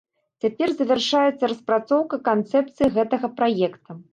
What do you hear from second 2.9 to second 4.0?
гэтага праекта.